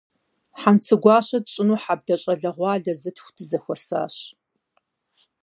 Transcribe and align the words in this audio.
Хьэнцэгуащэ 0.59 1.39
тщӏыну 1.45 1.81
хьэблэ 1.83 2.15
щӏалэгъуалэ 2.21 2.93
зытхух 3.01 3.29
дызэхуэсащ. 3.35 4.15